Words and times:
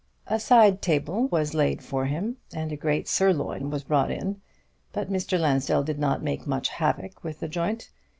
A 0.25 0.39
side 0.39 0.81
table 0.81 1.27
was 1.27 1.53
laid 1.53 1.83
for 1.83 2.07
him, 2.07 2.37
and 2.51 2.71
a 2.71 2.75
great 2.75 3.07
sirloin 3.07 3.69
was 3.69 3.83
brought 3.83 4.09
in. 4.09 4.41
But 4.93 5.11
Mr. 5.11 5.39
Lansdell 5.39 5.83
did 5.83 5.99
not 5.99 6.23
make 6.23 6.47
much 6.47 6.69
havoc 6.69 7.23
with 7.23 7.39
the 7.39 7.47
joint. 7.47 7.91